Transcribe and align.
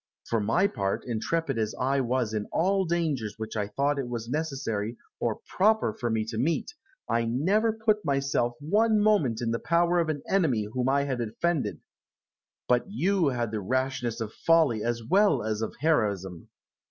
For 0.27 0.39
my 0.39 0.65
part, 0.65 1.05
intrepid 1.05 1.59
as 1.59 1.75
I 1.79 1.99
was 2.01 2.33
in 2.33 2.47
all 2.51 2.85
dangers 2.85 3.35
which 3.37 3.55
I 3.55 3.67
thought 3.67 3.99
it 3.99 4.07
was 4.07 4.27
necessary 4.27 4.97
or 5.19 5.41
proper 5.47 5.93
for 5.93 6.09
me 6.09 6.25
to 6.25 6.39
meet, 6.39 6.73
I 7.07 7.25
never 7.25 7.71
put 7.71 8.03
myself 8.03 8.55
one 8.59 8.99
moment 8.99 9.43
in 9.43 9.51
the 9.51 9.59
power 9.59 9.99
of 9.99 10.09
an 10.09 10.23
enemy 10.27 10.63
whom 10.63 10.89
I 10.89 11.03
had 11.03 11.21
offended. 11.21 11.81
But 12.67 12.85
you 12.89 13.27
had 13.27 13.51
the 13.51 13.61
rashness 13.61 14.19
of 14.21 14.33
folly 14.33 14.83
as 14.83 15.03
well 15.03 15.43
as 15.43 15.61
of 15.61 15.75
heroism. 15.81 16.47